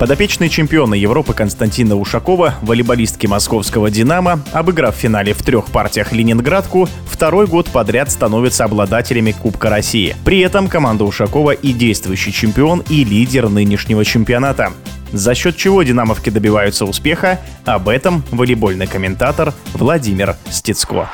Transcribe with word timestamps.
Подопечные 0.00 0.48
чемпиона 0.48 0.94
Европы 0.94 1.34
Константина 1.34 1.94
Ушакова, 1.94 2.54
волейболистки 2.62 3.26
московского 3.26 3.90
«Динамо», 3.90 4.42
обыграв 4.54 4.96
в 4.96 4.98
финале 4.98 5.34
в 5.34 5.42
трех 5.42 5.66
партиях 5.66 6.12
Ленинградку, 6.12 6.88
второй 7.04 7.46
год 7.46 7.68
подряд 7.68 8.10
становятся 8.10 8.64
обладателями 8.64 9.32
Кубка 9.32 9.68
России. 9.68 10.16
При 10.24 10.40
этом 10.40 10.68
команда 10.68 11.04
Ушакова 11.04 11.50
и 11.50 11.74
действующий 11.74 12.32
чемпион, 12.32 12.82
и 12.88 13.04
лидер 13.04 13.50
нынешнего 13.50 14.02
чемпионата. 14.02 14.72
За 15.12 15.34
счет 15.34 15.58
чего 15.58 15.82
динамовки 15.82 16.30
добиваются 16.30 16.86
успеха, 16.86 17.38
об 17.66 17.86
этом 17.86 18.22
волейбольный 18.30 18.86
комментатор 18.86 19.52
Владимир 19.74 20.34
Стецко. 20.48 21.10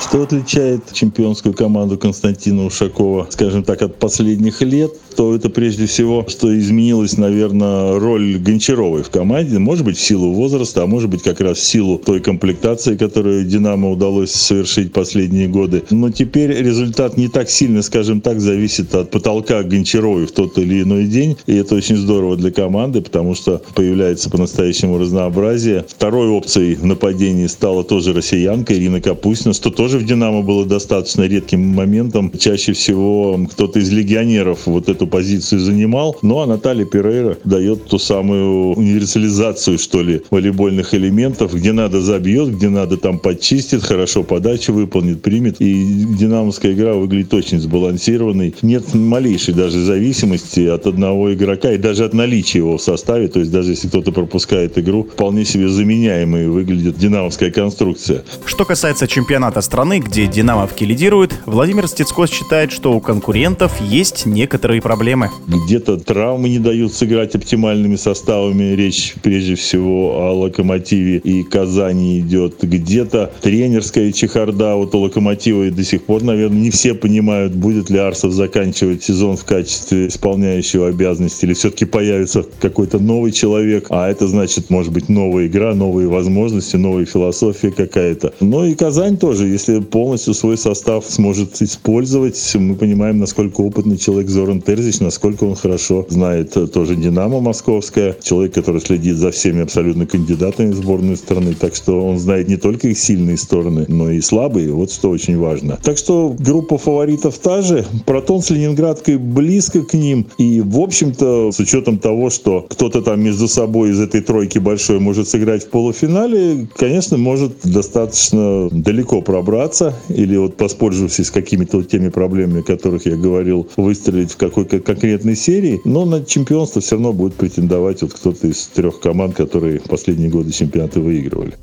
Что 0.00 0.22
отличает 0.22 0.92
чемпионскую 0.92 1.54
команду 1.54 1.96
Константина 1.98 2.64
Ушакова, 2.64 3.28
скажем 3.30 3.62
так, 3.62 3.82
от 3.82 3.98
последних 4.00 4.60
лет, 4.60 4.90
то 5.16 5.34
это 5.34 5.50
прежде 5.50 5.86
всего, 5.86 6.24
что 6.28 6.56
изменилась, 6.58 7.16
наверное, 7.16 7.98
роль 7.98 8.38
Гончаровой 8.38 9.02
в 9.02 9.10
команде. 9.10 9.58
Может 9.58 9.84
быть, 9.84 9.98
в 9.98 10.00
силу 10.00 10.32
возраста, 10.32 10.82
а 10.82 10.86
может 10.86 11.10
быть, 11.10 11.22
как 11.22 11.40
раз 11.40 11.58
в 11.58 11.64
силу 11.64 11.98
той 11.98 12.20
комплектации, 12.20 12.96
которую 12.96 13.44
«Динамо» 13.44 13.90
удалось 13.90 14.32
совершить 14.32 14.92
последние 14.92 15.48
годы. 15.48 15.82
Но 15.90 16.10
теперь 16.10 16.52
результат 16.52 17.16
не 17.16 17.28
так 17.28 17.50
сильно, 17.50 17.82
скажем 17.82 18.20
так, 18.20 18.40
зависит 18.40 18.94
от 18.94 19.10
потолка 19.10 19.62
Гончаровой 19.62 20.26
в 20.26 20.32
тот 20.32 20.58
или 20.58 20.82
иной 20.82 21.04
день. 21.04 21.36
И 21.46 21.54
это 21.54 21.74
очень 21.74 21.96
здорово 21.96 22.36
для 22.36 22.50
команды, 22.50 23.00
потому 23.00 23.34
что 23.34 23.62
появляется 23.74 24.30
по-настоящему 24.30 24.98
разнообразие. 24.98 25.84
Второй 25.88 26.28
опцией 26.28 26.74
в 26.74 26.84
нападении 26.84 27.46
стала 27.46 27.84
тоже 27.84 28.12
россиянка 28.12 28.74
Ирина 28.74 29.00
Капустина, 29.00 29.54
что 29.54 29.70
тоже 29.70 29.98
в 29.98 30.06
«Динамо» 30.06 30.42
было 30.42 30.64
достаточно 30.66 31.22
редким 31.22 31.60
моментом. 31.60 32.32
Чаще 32.38 32.72
всего 32.72 33.38
кто-то 33.50 33.78
из 33.78 33.90
легионеров 33.90 34.66
вот 34.66 34.88
эту 35.00 35.06
позицию 35.06 35.60
занимал. 35.60 36.18
Ну 36.22 36.40
а 36.40 36.46
Наталья 36.46 36.84
Перейра 36.84 37.38
дает 37.44 37.86
ту 37.86 37.98
самую 37.98 38.74
универсализацию, 38.74 39.78
что 39.78 40.02
ли, 40.02 40.22
волейбольных 40.30 40.94
элементов. 40.94 41.54
Где 41.54 41.72
надо 41.72 42.00
забьет, 42.02 42.50
где 42.50 42.68
надо 42.68 42.98
там 42.98 43.18
подчистит, 43.18 43.82
хорошо 43.82 44.22
подачу 44.22 44.72
выполнит, 44.72 45.22
примет. 45.22 45.56
И 45.60 46.04
динамовская 46.18 46.72
игра 46.72 46.94
выглядит 46.94 47.32
очень 47.32 47.60
сбалансированной. 47.60 48.54
Нет 48.62 48.94
малейшей 48.94 49.54
даже 49.54 49.82
зависимости 49.82 50.66
от 50.66 50.86
одного 50.86 51.32
игрока 51.32 51.72
и 51.72 51.78
даже 51.78 52.04
от 52.04 52.12
наличия 52.12 52.58
его 52.58 52.76
в 52.76 52.82
составе. 52.82 53.28
То 53.28 53.40
есть 53.40 53.50
даже 53.50 53.70
если 53.70 53.88
кто-то 53.88 54.12
пропускает 54.12 54.76
игру, 54.78 55.04
вполне 55.04 55.44
себе 55.46 55.68
заменяемой 55.68 56.48
выглядит 56.48 56.98
динамовская 56.98 57.50
конструкция. 57.50 58.22
Что 58.44 58.64
касается 58.66 59.08
чемпионата 59.08 59.62
страны, 59.62 60.00
где 60.00 60.26
динамовки 60.26 60.84
лидируют, 60.84 61.34
Владимир 61.46 61.88
Стецко 61.88 62.26
считает, 62.26 62.70
что 62.70 62.92
у 62.92 63.00
конкурентов 63.00 63.80
есть 63.80 64.26
некоторые 64.26 64.82
проблемы. 64.90 65.30
Где-то 65.46 65.98
травмы 65.98 66.48
не 66.48 66.58
дают 66.58 66.92
сыграть 66.92 67.36
оптимальными 67.36 67.94
составами. 67.94 68.74
Речь 68.74 69.14
прежде 69.22 69.54
всего 69.54 70.18
о 70.18 70.32
Локомотиве 70.32 71.18
и 71.18 71.44
Казани 71.44 72.18
идет. 72.18 72.56
Где-то 72.60 73.30
тренерская 73.40 74.10
чехарда 74.10 74.74
вот 74.74 74.92
у 74.96 74.98
Локомотива 74.98 75.68
и 75.68 75.70
до 75.70 75.84
сих 75.84 76.02
пор, 76.02 76.24
наверное, 76.24 76.58
не 76.58 76.70
все 76.70 76.94
понимают, 76.94 77.54
будет 77.54 77.88
ли 77.88 77.98
Арсов 77.98 78.32
заканчивать 78.32 79.04
сезон 79.04 79.36
в 79.36 79.44
качестве 79.44 80.08
исполняющего 80.08 80.88
обязанности 80.88 81.44
или 81.44 81.54
все-таки 81.54 81.84
появится 81.84 82.44
какой-то 82.60 82.98
новый 82.98 83.30
человек. 83.30 83.86
А 83.90 84.10
это 84.10 84.26
значит, 84.26 84.70
может 84.70 84.92
быть, 84.92 85.08
новая 85.08 85.46
игра, 85.46 85.72
новые 85.72 86.08
возможности, 86.08 86.74
новая 86.74 87.06
философия 87.06 87.70
какая-то. 87.70 88.34
Но 88.40 88.64
и 88.66 88.74
Казань 88.74 89.18
тоже, 89.18 89.46
если 89.46 89.78
полностью 89.78 90.34
свой 90.34 90.58
состав 90.58 91.04
сможет 91.06 91.62
использовать, 91.62 92.56
мы 92.56 92.74
понимаем, 92.74 93.18
насколько 93.18 93.60
опытный 93.60 93.96
человек 93.96 94.28
Зоран 94.28 94.60
Терзич, 94.80 95.00
насколько 95.00 95.44
он 95.44 95.56
хорошо 95.56 96.06
знает 96.08 96.56
тоже 96.72 96.96
«Динамо» 96.96 97.40
московская, 97.40 98.16
человек, 98.22 98.54
который 98.54 98.80
следит 98.80 99.16
за 99.16 99.30
всеми 99.30 99.62
абсолютно 99.62 100.06
кандидатами 100.06 100.72
в 100.72 100.76
сборную 100.76 101.16
страны, 101.18 101.54
так 101.58 101.74
что 101.76 102.02
он 102.06 102.18
знает 102.18 102.48
не 102.48 102.56
только 102.56 102.88
их 102.88 102.98
сильные 102.98 103.36
стороны, 103.36 103.84
но 103.88 104.10
и 104.10 104.22
слабые, 104.22 104.72
вот 104.72 104.90
что 104.90 105.10
очень 105.10 105.36
важно. 105.36 105.78
Так 105.82 105.98
что 105.98 106.34
группа 106.38 106.78
фаворитов 106.78 107.36
та 107.38 107.60
же, 107.60 107.84
Протон 108.06 108.40
с 108.40 108.48
Ленинградкой 108.48 109.18
близко 109.18 109.82
к 109.82 109.92
ним, 109.92 110.28
и 110.38 110.62
в 110.62 110.80
общем-то, 110.80 111.52
с 111.52 111.60
учетом 111.60 111.98
того, 111.98 112.30
что 112.30 112.64
кто-то 112.70 113.02
там 113.02 113.20
между 113.22 113.48
собой 113.48 113.90
из 113.90 114.00
этой 114.00 114.22
тройки 114.22 114.58
большой 114.58 114.98
может 114.98 115.28
сыграть 115.28 115.64
в 115.64 115.68
полуфинале, 115.68 116.68
конечно, 116.74 117.18
может 117.18 117.52
достаточно 117.64 118.70
далеко 118.70 119.20
пробраться, 119.20 119.94
или 120.08 120.38
вот 120.38 120.58
воспользовавшись 120.58 121.30
какими-то 121.30 121.82
теми 121.82 122.08
проблемами, 122.08 122.60
о 122.60 122.62
которых 122.62 123.04
я 123.04 123.16
говорил, 123.16 123.68
выстрелить 123.76 124.32
в 124.32 124.36
какой 124.38 124.69
конкретной 124.78 125.36
серии, 125.36 125.80
но 125.84 126.04
на 126.04 126.24
чемпионство 126.24 126.80
все 126.80 126.96
равно 126.96 127.12
будет 127.12 127.34
претендовать 127.34 128.02
вот 128.02 128.14
кто-то 128.14 128.46
из 128.46 128.66
трех 128.68 129.00
команд, 129.00 129.34
которые 129.34 129.80
последние 129.80 130.30
годы 130.30 130.52
чемпионаты 130.52 131.00
выигрывали. 131.00 131.54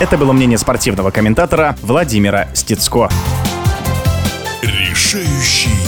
Это 0.00 0.18
было 0.18 0.32
мнение 0.32 0.58
спортивного 0.58 1.12
комментатора 1.12 1.76
Владимира 1.82 2.48
Стецко. 2.54 3.08
Решающий 4.62 5.81